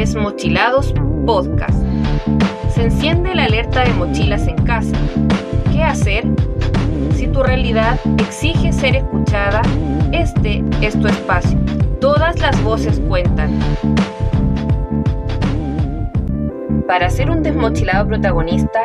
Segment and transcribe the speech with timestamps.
[0.00, 0.94] Desmochilados
[1.26, 1.78] Podcast.
[2.70, 4.96] Se enciende la alerta de mochilas en casa.
[5.70, 6.24] ¿Qué hacer?
[7.14, 9.60] Si tu realidad exige ser escuchada,
[10.10, 11.58] este es tu espacio.
[12.00, 13.50] Todas las voces cuentan.
[16.86, 18.80] Para ser un desmochilado protagonista,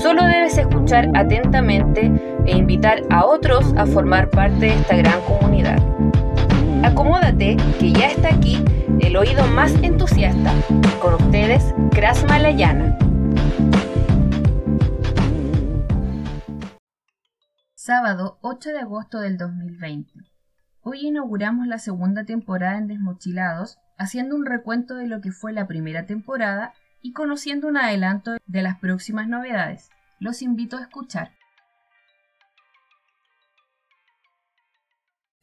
[0.00, 2.08] solo debes escuchar atentamente
[2.46, 5.82] e invitar a otros a formar parte de esta gran comunidad.
[6.84, 8.62] Acomódate, que ya está aquí
[9.00, 10.52] el oído más entusiasta.
[11.00, 12.98] Con ustedes, Kras Malayana.
[17.74, 20.12] Sábado 8 de agosto del 2020.
[20.82, 25.66] Hoy inauguramos la segunda temporada en Desmochilados, haciendo un recuento de lo que fue la
[25.66, 29.90] primera temporada y conociendo un adelanto de las próximas novedades.
[30.20, 31.32] Los invito a escuchar.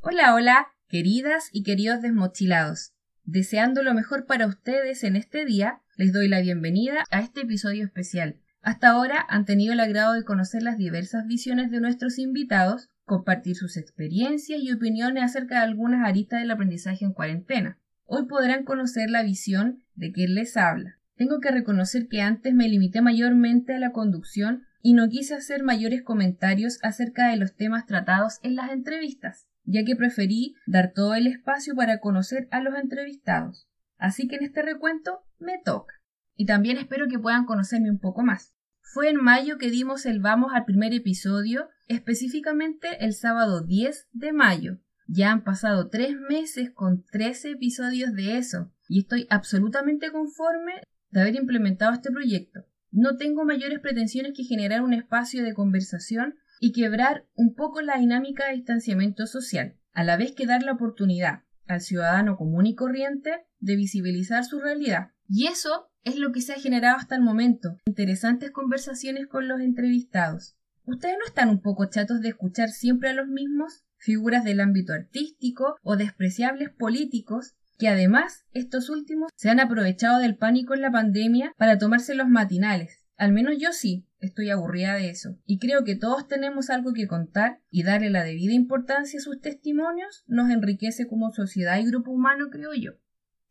[0.02, 2.94] Hola, hola, queridas y queridos desmochilados.
[3.32, 7.86] Deseando lo mejor para ustedes en este día, les doy la bienvenida a este episodio
[7.86, 8.38] especial.
[8.64, 13.56] Hasta ahora han tenido el agrado de conocer las diversas visiones de nuestros invitados, compartir
[13.56, 17.78] sus experiencias y opiniones acerca de algunas aristas del aprendizaje en cuarentena.
[18.06, 20.98] Hoy podrán conocer la visión de quien les habla.
[21.16, 25.62] Tengo que reconocer que antes me limité mayormente a la conducción y no quise hacer
[25.62, 31.14] mayores comentarios acerca de los temas tratados en las entrevistas ya que preferí dar todo
[31.14, 33.68] el espacio para conocer a los entrevistados.
[33.98, 35.94] Así que en este recuento me toca.
[36.36, 38.54] Y también espero que puedan conocerme un poco más.
[38.82, 44.34] Fue en mayo que dimos el vamos al primer episodio, específicamente el sábado 10 de
[44.34, 44.80] mayo.
[45.06, 50.82] Ya han pasado tres meses con 13 episodios de eso, y estoy absolutamente conforme
[51.12, 52.66] de haber implementado este proyecto.
[52.92, 57.98] No tengo mayores pretensiones que generar un espacio de conversación y quebrar un poco la
[57.98, 62.76] dinámica de distanciamiento social, a la vez que dar la oportunidad al ciudadano común y
[62.76, 65.12] corriente de visibilizar su realidad.
[65.28, 69.62] Y eso es lo que se ha generado hasta el momento, interesantes conversaciones con los
[69.62, 70.56] entrevistados.
[70.86, 74.94] ¿Ustedes no están un poco chatos de escuchar siempre a los mismos, figuras del ámbito
[74.94, 80.92] artístico o despreciables políticos, que además estos últimos se han aprovechado del pánico en la
[80.92, 82.99] pandemia para tomarse los matinales?
[83.20, 85.38] Al menos yo sí, Estoy aburrida de eso.
[85.46, 89.40] Y creo que todos tenemos algo que contar y darle la debida importancia a sus
[89.40, 92.94] testimonios nos enriquece como sociedad y grupo humano, creo yo.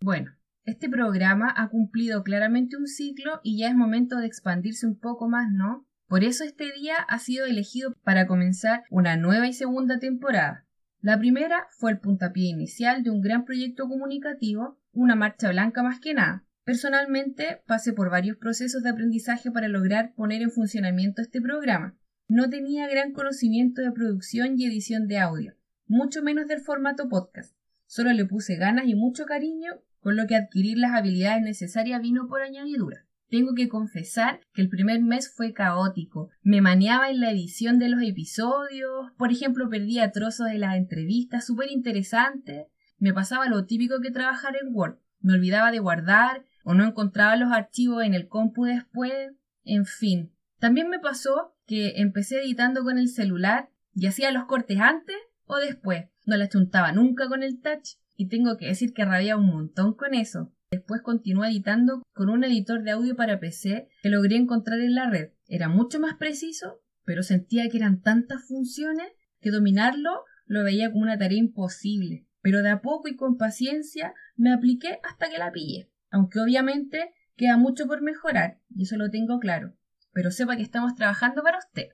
[0.01, 0.33] Bueno,
[0.65, 5.27] este programa ha cumplido claramente un ciclo y ya es momento de expandirse un poco
[5.27, 5.87] más, ¿no?
[6.07, 10.67] Por eso este día ha sido elegido para comenzar una nueva y segunda temporada.
[11.01, 16.01] La primera fue el puntapié inicial de un gran proyecto comunicativo, una marcha blanca más
[16.01, 21.41] que nada, Personalmente pasé por varios procesos de aprendizaje para lograr poner en funcionamiento este
[21.41, 21.97] programa.
[22.29, 25.55] No tenía gran conocimiento de producción y edición de audio,
[25.87, 27.57] mucho menos del formato podcast.
[27.87, 32.29] Solo le puse ganas y mucho cariño, con lo que adquirir las habilidades necesarias vino
[32.29, 33.07] por añadidura.
[33.31, 36.29] Tengo que confesar que el primer mes fue caótico.
[36.43, 41.47] Me maneaba en la edición de los episodios, por ejemplo, perdía trozos de las entrevistas
[41.47, 42.67] súper interesantes.
[42.99, 44.99] Me pasaba lo típico que trabajar en Word.
[45.21, 49.33] Me olvidaba de guardar o no encontraba los archivos en el compu después,
[49.65, 50.35] en fin.
[50.59, 55.57] También me pasó que empecé editando con el celular y hacía los cortes antes o
[55.57, 56.09] después.
[56.27, 59.95] No la chuntaba nunca con el touch y tengo que decir que rabia un montón
[59.95, 60.53] con eso.
[60.71, 65.09] Después continué editando con un editor de audio para PC que logré encontrar en la
[65.09, 65.31] red.
[65.47, 69.07] Era mucho más preciso, pero sentía que eran tantas funciones
[69.41, 72.27] que dominarlo lo veía como una tarea imposible.
[72.43, 77.11] Pero de a poco y con paciencia me apliqué hasta que la pillé aunque obviamente
[77.37, 79.75] queda mucho por mejorar, y eso lo tengo claro,
[80.13, 81.89] pero sepa que estamos trabajando para usted.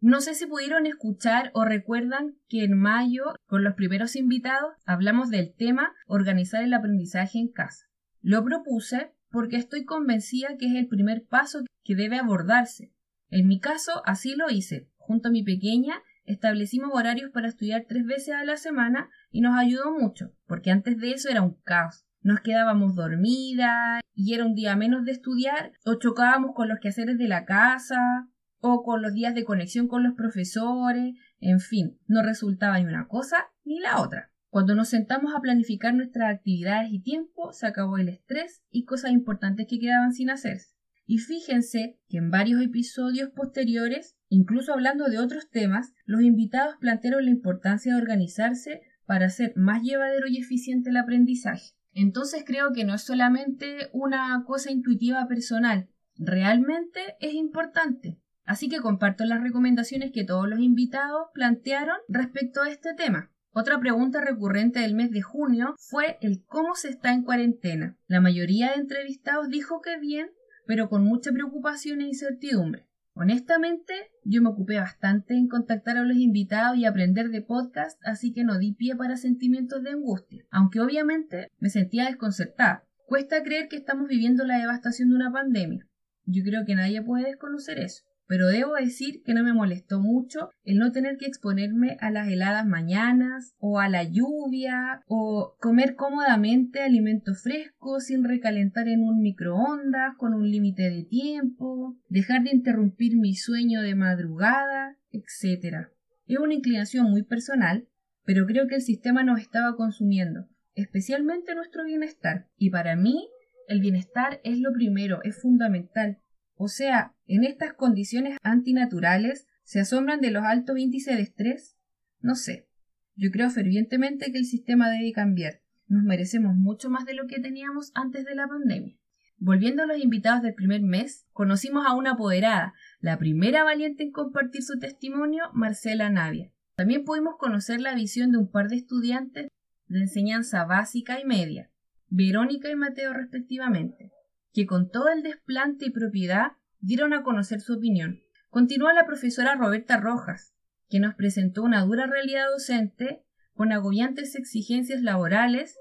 [0.00, 5.28] No sé si pudieron escuchar o recuerdan que en mayo, con los primeros invitados, hablamos
[5.30, 7.86] del tema organizar el aprendizaje en casa.
[8.22, 12.92] Lo propuse porque estoy convencida que es el primer paso que debe abordarse.
[13.28, 14.88] En mi caso, así lo hice.
[14.96, 19.58] Junto a mi pequeña, establecimos horarios para estudiar tres veces a la semana y nos
[19.58, 24.54] ayudó mucho, porque antes de eso era un caos nos quedábamos dormidas y era un
[24.54, 28.28] día menos de estudiar o chocábamos con los quehaceres de la casa
[28.60, 33.08] o con los días de conexión con los profesores, en fin, no resultaba ni una
[33.08, 34.30] cosa ni la otra.
[34.50, 39.12] Cuando nos sentamos a planificar nuestras actividades y tiempo, se acabó el estrés y cosas
[39.12, 40.74] importantes que quedaban sin hacerse.
[41.06, 47.24] Y fíjense que en varios episodios posteriores, incluso hablando de otros temas, los invitados plantearon
[47.24, 51.72] la importancia de organizarse para hacer más llevadero y eficiente el aprendizaje.
[52.00, 58.18] Entonces creo que no es solamente una cosa intuitiva personal, realmente es importante.
[58.46, 63.30] Así que comparto las recomendaciones que todos los invitados plantearon respecto a este tema.
[63.52, 67.98] Otra pregunta recurrente del mes de junio fue el cómo se está en cuarentena.
[68.06, 70.30] La mayoría de entrevistados dijo que bien,
[70.66, 72.88] pero con mucha preocupación e incertidumbre.
[73.22, 73.92] Honestamente,
[74.24, 78.44] yo me ocupé bastante en contactar a los invitados y aprender de podcast, así que
[78.44, 82.88] no di pie para sentimientos de angustia, aunque obviamente me sentía desconcertada.
[83.04, 85.86] Cuesta creer que estamos viviendo la devastación de una pandemia.
[86.24, 90.50] Yo creo que nadie puede desconocer eso pero debo decir que no me molestó mucho
[90.62, 95.96] el no tener que exponerme a las heladas mañanas o a la lluvia o comer
[95.96, 102.54] cómodamente alimentos frescos sin recalentar en un microondas con un límite de tiempo, dejar de
[102.54, 105.88] interrumpir mi sueño de madrugada, etc.
[106.28, 107.88] Es una inclinación muy personal,
[108.24, 110.46] pero creo que el sistema nos estaba consumiendo,
[110.76, 113.28] especialmente nuestro bienestar, y para mí
[113.66, 116.18] el bienestar es lo primero, es fundamental.
[116.62, 121.78] O sea, en estas condiciones antinaturales, ¿se asombran de los altos índices de estrés?
[122.20, 122.68] No sé.
[123.16, 125.62] Yo creo fervientemente que el sistema debe cambiar.
[125.88, 128.94] Nos merecemos mucho más de lo que teníamos antes de la pandemia.
[129.38, 134.12] Volviendo a los invitados del primer mes, conocimos a una apoderada, la primera valiente en
[134.12, 136.52] compartir su testimonio, Marcela Navia.
[136.74, 139.48] También pudimos conocer la visión de un par de estudiantes
[139.88, 141.70] de enseñanza básica y media,
[142.10, 144.12] Verónica y Mateo respectivamente
[144.52, 148.20] que con todo el desplante y propiedad dieron a conocer su opinión.
[148.48, 150.54] Continúa la profesora Roberta Rojas,
[150.88, 153.22] que nos presentó una dura realidad docente
[153.54, 155.76] con agobiantes exigencias laborales,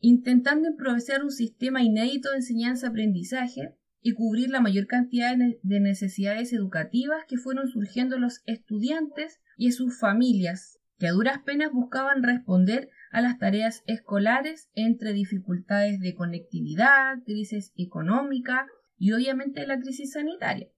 [0.00, 7.24] intentando improvisar un sistema inédito de enseñanza-aprendizaje y cubrir la mayor cantidad de necesidades educativas
[7.28, 13.20] que fueron surgiendo los estudiantes y sus familias, que a duras penas buscaban responder a
[13.20, 18.66] las tareas escolares entre dificultades de conectividad, crisis económica
[18.98, 20.68] y obviamente la crisis sanitaria.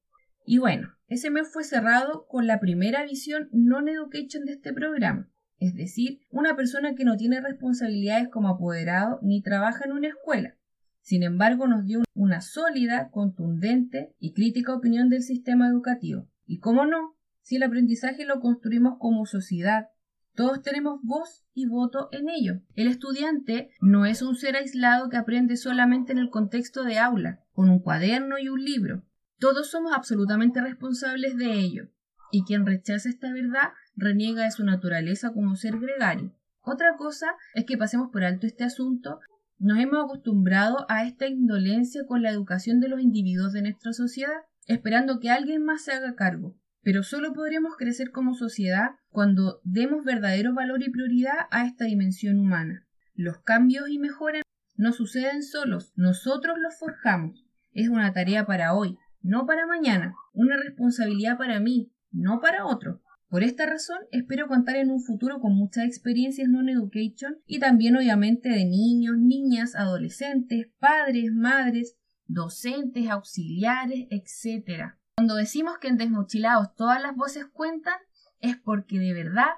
[0.44, 5.74] Y bueno, ese mes fue cerrado con la primera visión non-education de este programa, es
[5.74, 10.56] decir, una persona que no tiene responsabilidades como apoderado ni trabaja en una escuela.
[11.00, 16.28] Sin embargo, nos dio una sólida, contundente y crítica opinión del sistema educativo.
[16.46, 19.88] Y cómo no, si el aprendizaje lo construimos como sociedad,
[20.34, 22.62] todos tenemos voz y voto en ello.
[22.74, 27.40] El estudiante no es un ser aislado que aprende solamente en el contexto de aula,
[27.52, 29.02] con un cuaderno y un libro.
[29.38, 31.88] Todos somos absolutamente responsables de ello,
[32.30, 36.34] y quien rechaza esta verdad reniega de su naturaleza como ser gregario.
[36.62, 39.20] Otra cosa es que pasemos por alto este asunto.
[39.58, 44.46] Nos hemos acostumbrado a esta indolencia con la educación de los individuos de nuestra sociedad,
[44.66, 50.04] esperando que alguien más se haga cargo pero solo podremos crecer como sociedad cuando demos
[50.04, 52.86] verdadero valor y prioridad a esta dimensión humana.
[53.14, 54.42] Los cambios y mejoras
[54.76, 57.46] no suceden solos, nosotros los forjamos.
[57.72, 63.00] Es una tarea para hoy, no para mañana, una responsabilidad para mí, no para otro.
[63.28, 68.50] Por esta razón, espero contar en un futuro con muchas experiencias non-education y también obviamente
[68.50, 71.96] de niños, niñas, adolescentes, padres, madres,
[72.26, 74.96] docentes, auxiliares, etc.
[75.16, 77.98] Cuando decimos que en Desmochilados todas las voces cuentan,
[78.40, 79.50] es porque de verdad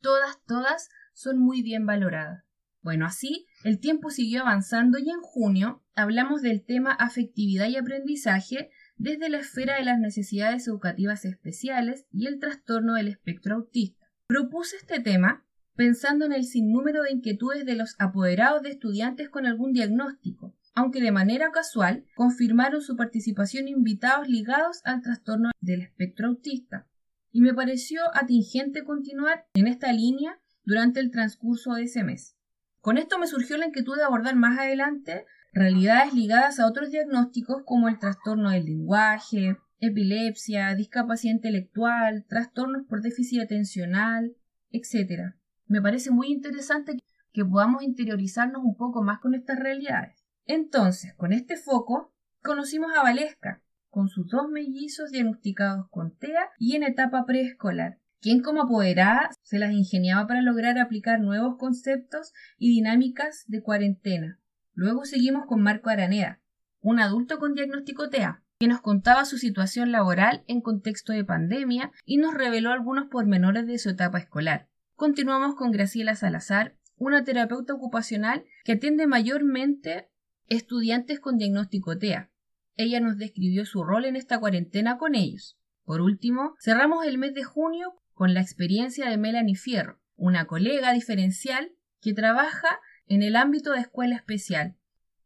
[0.00, 2.44] todas, todas son muy bien valoradas.
[2.82, 8.70] Bueno, así el tiempo siguió avanzando y en junio hablamos del tema afectividad y aprendizaje
[8.96, 14.06] desde la esfera de las necesidades educativas especiales y el trastorno del espectro autista.
[14.26, 19.46] Propuse este tema pensando en el sinnúmero de inquietudes de los apoderados de estudiantes con
[19.46, 26.28] algún diagnóstico, aunque de manera casual confirmaron su participación invitados ligados al trastorno del espectro
[26.28, 26.86] autista,
[27.30, 32.36] y me pareció atingente continuar en esta línea durante el transcurso de ese mes.
[32.80, 37.62] Con esto me surgió la inquietud de abordar más adelante realidades ligadas a otros diagnósticos
[37.64, 44.34] como el trastorno del lenguaje, epilepsia, discapacidad intelectual, trastornos por déficit atencional,
[44.70, 45.34] etc.
[45.66, 46.98] Me parece muy interesante
[47.32, 50.21] que podamos interiorizarnos un poco más con estas realidades.
[50.46, 56.76] Entonces, con este foco, conocimos a Valesca, con sus dos mellizos diagnosticados con TEA y
[56.76, 62.70] en etapa preescolar, quien como apoderada se las ingeniaba para lograr aplicar nuevos conceptos y
[62.70, 64.40] dinámicas de cuarentena.
[64.74, 66.40] Luego seguimos con Marco Araneda,
[66.80, 71.90] un adulto con diagnóstico TEA, que nos contaba su situación laboral en contexto de pandemia
[72.04, 74.68] y nos reveló algunos pormenores de su etapa escolar.
[74.94, 80.11] Continuamos con Graciela Salazar, una terapeuta ocupacional que atiende mayormente
[80.48, 82.30] estudiantes con diagnóstico TEA.
[82.76, 85.58] Ella nos describió su rol en esta cuarentena con ellos.
[85.84, 90.92] Por último, cerramos el mes de junio con la experiencia de Melanie Fierro, una colega
[90.92, 94.76] diferencial que trabaja en el ámbito de escuela especial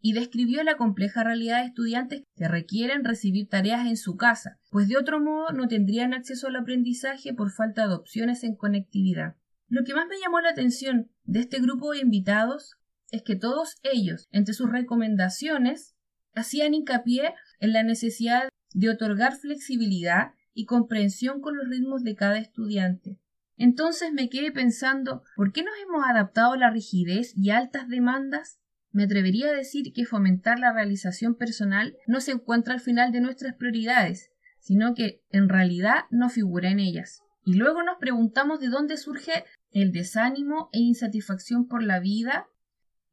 [0.01, 4.89] y describió la compleja realidad de estudiantes que requieren recibir tareas en su casa, pues
[4.89, 9.37] de otro modo no tendrían acceso al aprendizaje por falta de opciones en conectividad.
[9.69, 12.77] Lo que más me llamó la atención de este grupo de invitados
[13.11, 15.95] es que todos ellos, entre sus recomendaciones,
[16.35, 22.39] hacían hincapié en la necesidad de otorgar flexibilidad y comprensión con los ritmos de cada
[22.39, 23.19] estudiante.
[23.57, 28.59] Entonces me quedé pensando, ¿por qué nos hemos adaptado a la rigidez y altas demandas?
[28.91, 33.21] Me atrevería a decir que fomentar la realización personal no se encuentra al final de
[33.21, 37.23] nuestras prioridades, sino que en realidad no figura en ellas.
[37.45, 42.47] Y luego nos preguntamos de dónde surge el desánimo e insatisfacción por la vida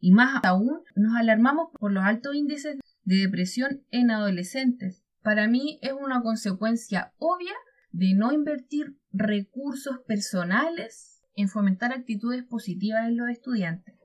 [0.03, 5.01] y más aún nos alarmamos por los altos índices de depresión en adolescentes.
[5.21, 7.53] Para mí es una consecuencia obvia
[7.93, 13.95] de no invertir recursos personales en fomentar actitudes positivas en los estudiantes.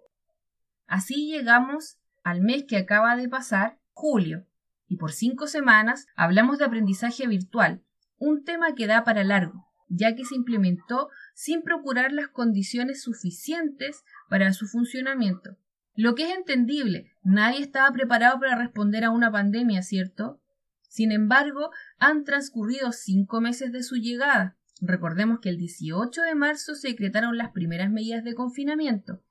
[0.86, 4.46] Así llegamos al mes que acaba de pasar, julio,
[4.86, 7.82] y por cinco semanas hablamos de aprendizaje virtual,
[8.18, 14.04] un tema que da para largo ya que se implementó sin procurar las condiciones suficientes
[14.28, 15.56] para su funcionamiento.
[15.98, 20.40] Lo que es entendible, nadie estaba preparado para responder a una pandemia, ¿cierto?
[20.88, 24.56] Sin embargo, han transcurrido cinco meses de su llegada.
[24.80, 29.24] Recordemos que el 18 de marzo se decretaron las primeras medidas de confinamiento,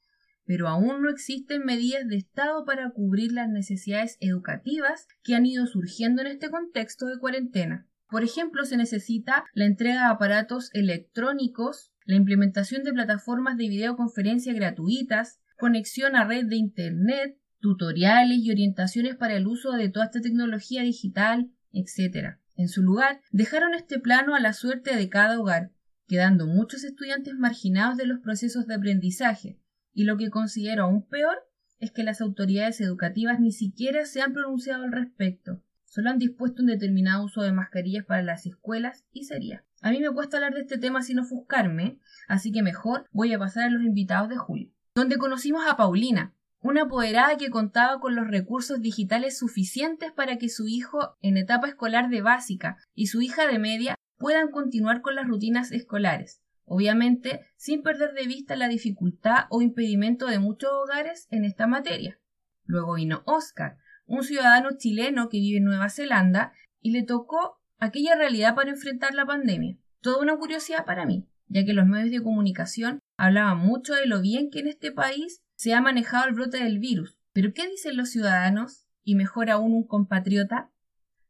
[0.43, 5.67] pero aún no existen medidas de Estado para cubrir las necesidades educativas que han ido
[5.67, 7.87] surgiendo en este contexto de cuarentena.
[8.09, 14.53] Por ejemplo, se necesita la entrega de aparatos electrónicos, la implementación de plataformas de videoconferencia
[14.53, 20.21] gratuitas, conexión a red de Internet, tutoriales y orientaciones para el uso de toda esta
[20.21, 22.37] tecnología digital, etc.
[22.55, 25.71] En su lugar, dejaron este plano a la suerte de cada hogar,
[26.07, 29.59] quedando muchos estudiantes marginados de los procesos de aprendizaje,
[29.93, 31.37] y lo que considero aún peor
[31.79, 35.63] es que las autoridades educativas ni siquiera se han pronunciado al respecto.
[35.85, 39.63] Solo han dispuesto un determinado uso de mascarillas para las escuelas y sería.
[39.81, 43.39] A mí me cuesta hablar de este tema sin ofuscarme, así que mejor voy a
[43.39, 48.15] pasar a los invitados de julio, donde conocimos a Paulina, una apoderada que contaba con
[48.15, 53.21] los recursos digitales suficientes para que su hijo en etapa escolar de básica y su
[53.21, 58.69] hija de media puedan continuar con las rutinas escolares, obviamente sin perder de vista la
[58.69, 62.19] dificultad o impedimento de muchos hogares en esta materia.
[62.65, 63.77] Luego vino Oscar,
[64.07, 69.13] un ciudadano chileno que vive en Nueva Zelanda y le tocó aquella realidad para enfrentar
[69.13, 69.77] la pandemia.
[70.01, 74.21] Toda una curiosidad para mí, ya que los medios de comunicación hablaban mucho de lo
[74.21, 77.17] bien que en este país se ha manejado el brote del virus.
[77.33, 78.85] Pero ¿qué dicen los ciudadanos?
[79.03, 80.71] Y mejor aún un compatriota.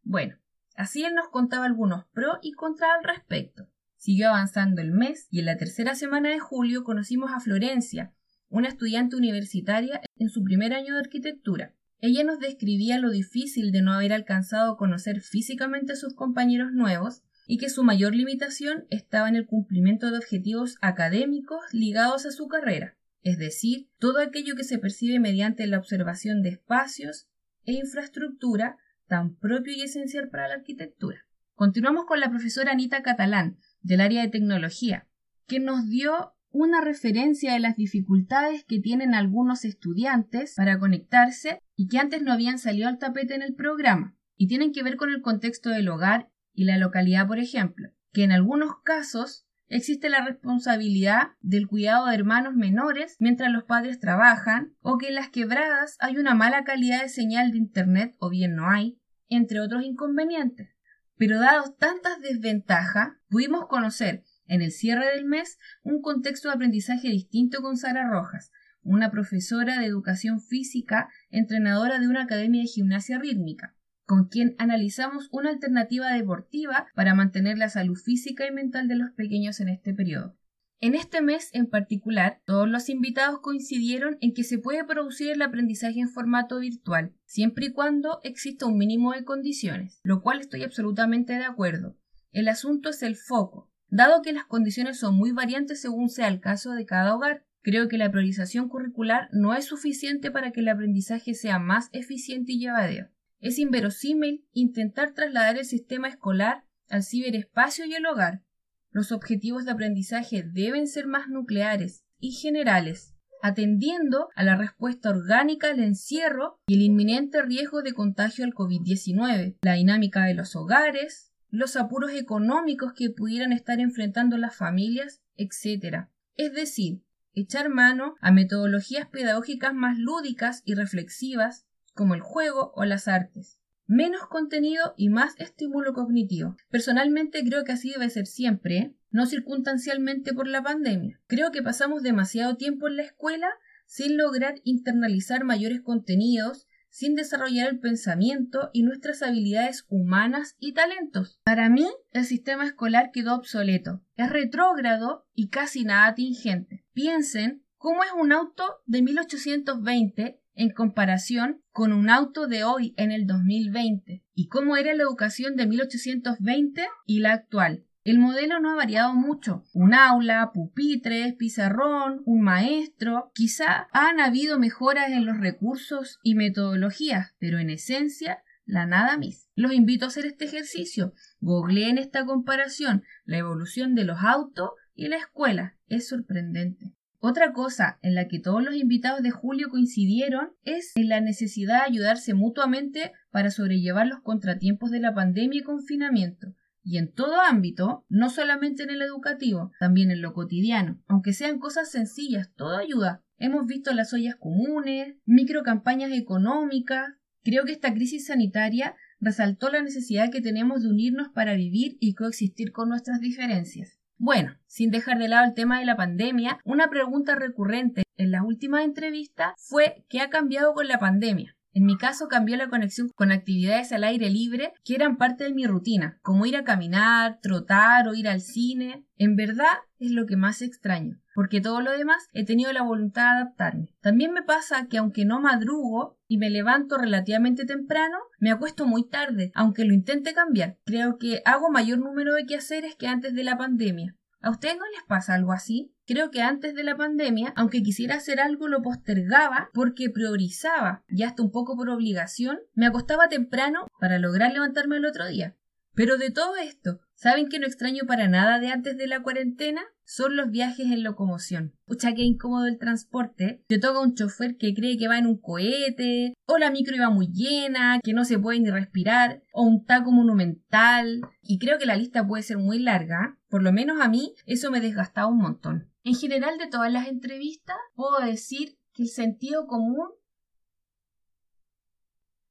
[0.03, 0.38] Bueno,
[0.75, 3.70] así él nos contaba algunos pros y contras al respecto.
[3.96, 8.13] Siguió avanzando el mes y en la tercera semana de julio conocimos a Florencia,
[8.50, 11.74] una estudiante universitaria en su primer año de arquitectura.
[12.00, 16.72] Ella nos describía lo difícil de no haber alcanzado a conocer físicamente a sus compañeros
[16.72, 22.32] nuevos y que su mayor limitación estaba en el cumplimiento de objetivos académicos ligados a
[22.32, 27.27] su carrera, es decir, todo aquello que se percibe mediante la observación de espacios
[27.66, 28.77] e infraestructura
[29.08, 31.25] tan propio y esencial para la arquitectura.
[31.56, 35.08] Continuamos con la profesora Anita Catalán, del área de tecnología,
[35.48, 41.88] que nos dio una referencia de las dificultades que tienen algunos estudiantes para conectarse y
[41.88, 45.10] que antes no habían salido al tapete en el programa, y tienen que ver con
[45.10, 50.26] el contexto del hogar y la localidad, por ejemplo, que en algunos casos existe la
[50.26, 55.98] responsabilidad del cuidado de hermanos menores mientras los padres trabajan, o que en las quebradas
[56.00, 59.00] hay una mala calidad de señal de Internet o bien no hay,
[59.30, 60.76] entre otros inconvenientes.
[61.16, 67.10] Pero dados tantas desventajas, pudimos conocer en el cierre del mes un contexto de aprendizaje
[67.10, 73.20] distinto con Sara Rojas, una profesora de educación física, entrenadora de una academia de gimnasia
[73.20, 73.77] rítmica,
[74.08, 79.12] con quien analizamos una alternativa deportiva para mantener la salud física y mental de los
[79.12, 80.38] pequeños en este periodo.
[80.80, 85.42] En este mes en particular, todos los invitados coincidieron en que se puede producir el
[85.42, 90.64] aprendizaje en formato virtual, siempre y cuando exista un mínimo de condiciones, lo cual estoy
[90.64, 91.98] absolutamente de acuerdo.
[92.32, 96.40] El asunto es el foco, dado que las condiciones son muy variantes según sea el
[96.40, 97.46] caso de cada hogar.
[97.62, 102.54] Creo que la priorización curricular no es suficiente para que el aprendizaje sea más eficiente
[102.54, 103.10] y llevadero.
[103.39, 108.44] Es inverosímil intentar trasladar el sistema escolar al ciberespacio y el hogar.
[108.91, 115.70] Los objetivos de aprendizaje deben ser más nucleares y generales, atendiendo a la respuesta orgánica
[115.70, 121.32] al encierro y el inminente riesgo de contagio al COVID-19, la dinámica de los hogares,
[121.50, 126.08] los apuros económicos que pudieran estar enfrentando las familias, etc.
[126.36, 127.03] Es decir,
[127.34, 131.67] echar mano a metodologías pedagógicas más lúdicas y reflexivas,
[131.98, 133.60] como el juego o las artes.
[133.86, 136.56] Menos contenido y más estímulo cognitivo.
[136.70, 141.20] Personalmente creo que así debe ser siempre, no circunstancialmente por la pandemia.
[141.27, 143.50] Creo que pasamos demasiado tiempo en la escuela
[143.86, 151.39] sin lograr internalizar mayores contenidos sin desarrollar el pensamiento y nuestras habilidades humanas y talentos.
[151.44, 156.86] Para mí, el sistema escolar quedó obsoleto, es retrógrado y casi nada tingente.
[156.94, 163.12] Piensen cómo es un auto de 1820 en comparación con un auto de hoy en
[163.12, 167.86] el 2020 y cómo era la educación de 1820 y la actual.
[168.04, 169.64] El modelo no ha variado mucho.
[169.74, 173.32] Un aula, pupitres, pizarrón, un maestro.
[173.36, 179.50] Quizá han habido mejoras en los recursos y metodologías, pero en esencia la nada mis.
[179.56, 181.14] Los invito a hacer este ejercicio.
[181.40, 185.78] Googleen esta comparación, la evolución de los autos y la escuela.
[185.88, 186.97] Es sorprendente.
[187.20, 191.80] Otra cosa en la que todos los invitados de Julio coincidieron es en la necesidad
[191.80, 196.54] de ayudarse mutuamente para sobrellevar los contratiempos de la pandemia y confinamiento
[196.90, 201.04] y en todo ámbito, no solamente en el educativo, también en lo cotidiano.
[201.08, 203.26] Aunque sean cosas sencillas, todo ayuda.
[203.38, 207.10] Hemos visto las ollas comunes, microcampañas económicas.
[207.44, 212.14] Creo que esta crisis sanitaria resaltó la necesidad que tenemos de unirnos para vivir y
[212.14, 213.97] coexistir con nuestras diferencias.
[214.20, 218.42] Bueno, sin dejar de lado el tema de la pandemia, una pregunta recurrente en las
[218.42, 221.57] últimas entrevistas fue ¿qué ha cambiado con la pandemia?
[221.78, 225.54] En mi caso cambió la conexión con actividades al aire libre que eran parte de
[225.54, 229.06] mi rutina, como ir a caminar, trotar o ir al cine.
[229.16, 233.26] En verdad es lo que más extraño, porque todo lo demás he tenido la voluntad
[233.26, 233.94] de adaptarme.
[234.02, 239.08] También me pasa que aunque no madrugo y me levanto relativamente temprano, me acuesto muy
[239.08, 240.80] tarde, aunque lo intente cambiar.
[240.84, 244.16] Creo que hago mayor número de quehaceres que antes de la pandemia.
[244.48, 245.94] ¿A ustedes no les pasa algo así?
[246.06, 251.24] Creo que antes de la pandemia, aunque quisiera hacer algo, lo postergaba porque priorizaba y
[251.24, 255.58] hasta un poco por obligación, me acostaba temprano para lograr levantarme el otro día.
[255.98, 259.82] Pero de todo esto, ¿saben que no extraño para nada de antes de la cuarentena?
[260.06, 261.74] Son los viajes en locomoción.
[261.88, 263.63] Pucha, qué incómodo el transporte.
[263.68, 267.10] Te toca un chofer que cree que va en un cohete, o la micro iba
[267.10, 271.22] muy llena, que no se puede ni respirar, o un taco monumental.
[271.41, 273.39] Y creo que la lista puede ser muy larga.
[273.50, 275.91] Por lo menos a mí eso me desgastaba un montón.
[276.04, 280.10] En general de todas las entrevistas puedo decir que el sentido común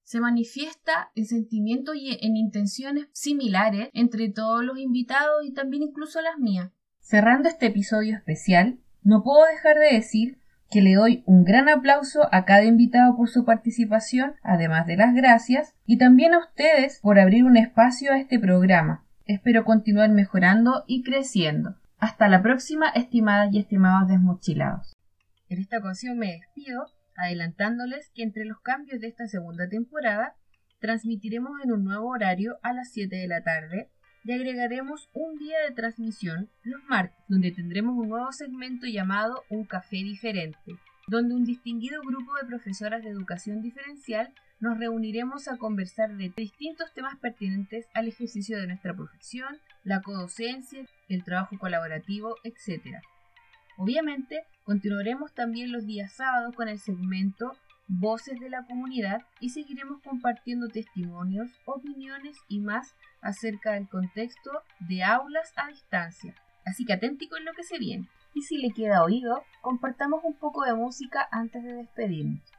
[0.07, 6.21] se manifiesta en sentimientos y en intenciones similares entre todos los invitados y también incluso
[6.23, 6.71] las mías.
[7.01, 10.39] Cerrando este episodio especial, no puedo dejar de decir
[10.71, 15.13] que le doy un gran aplauso a cada invitado por su participación, además de las
[15.13, 19.05] gracias, y también a ustedes por abrir un espacio a este programa.
[19.25, 21.75] Espero continuar mejorando y creciendo.
[21.99, 24.93] Hasta la próxima, estimadas y estimados desmochilados.
[25.49, 30.35] En esta ocasión me despido, adelantándoles que entre los cambios de esta segunda temporada,
[30.81, 33.91] transmitiremos en un nuevo horario a las 7 de la tarde
[34.25, 39.65] y agregaremos un día de transmisión los martes, donde tendremos un nuevo segmento llamado Un
[39.65, 40.77] Café Diferente,
[41.07, 46.93] donde un distinguido grupo de profesoras de educación diferencial nos reuniremos a conversar de distintos
[46.95, 53.01] temas pertinentes al ejercicio de nuestra profesión, la codocencia, el trabajo colaborativo, etc.
[53.77, 57.53] Obviamente, continuaremos también los días sábados con el segmento
[57.89, 65.05] Voces de la Comunidad y seguiremos compartiendo testimonios, opiniones y más acerca del contexto de
[65.05, 66.35] aulas a distancia.
[66.65, 68.09] Así que aténtico en lo que se viene.
[68.35, 72.56] Y si le queda oído, compartamos un poco de música antes de despedirnos.